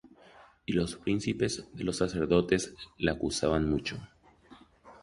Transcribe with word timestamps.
Y 0.65 0.73
los 0.73 0.95
príncipes 0.95 1.63
de 1.73 1.83
los 1.83 1.97
sacerdotes 1.97 2.73
le 2.97 3.11
acusaban 3.11 3.69
mucho. 3.69 3.99